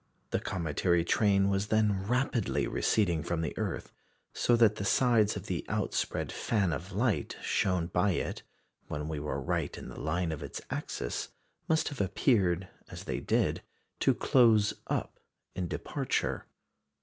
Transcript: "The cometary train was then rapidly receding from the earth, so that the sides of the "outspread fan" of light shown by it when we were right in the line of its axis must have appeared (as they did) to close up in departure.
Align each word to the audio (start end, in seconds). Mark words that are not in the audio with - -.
"The 0.31 0.39
cometary 0.39 1.05
train 1.05 1.47
was 1.47 1.67
then 1.67 2.07
rapidly 2.07 2.65
receding 2.65 3.21
from 3.21 3.41
the 3.41 3.55
earth, 3.55 3.91
so 4.33 4.55
that 4.55 4.77
the 4.77 4.83
sides 4.83 5.35
of 5.37 5.45
the 5.45 5.63
"outspread 5.69 6.31
fan" 6.31 6.73
of 6.73 6.91
light 6.91 7.37
shown 7.43 7.85
by 7.85 8.13
it 8.13 8.41
when 8.87 9.07
we 9.07 9.19
were 9.19 9.39
right 9.39 9.77
in 9.77 9.89
the 9.89 9.99
line 10.01 10.31
of 10.31 10.41
its 10.41 10.59
axis 10.71 11.29
must 11.69 11.89
have 11.89 12.01
appeared 12.01 12.67
(as 12.89 13.03
they 13.03 13.19
did) 13.19 13.61
to 13.99 14.15
close 14.15 14.73
up 14.87 15.19
in 15.53 15.67
departure. 15.67 16.47